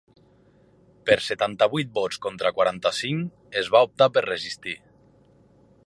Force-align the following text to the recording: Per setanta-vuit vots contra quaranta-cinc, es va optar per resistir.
Per 1.09 1.17
setanta-vuit 1.25 1.91
vots 1.97 2.19
contra 2.25 2.53
quaranta-cinc, 2.61 3.37
es 3.63 3.71
va 3.77 3.83
optar 3.91 4.09
per 4.17 4.25
resistir. 4.31 4.79